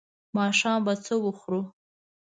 [0.35, 1.61] ماښام به څه وخورو؟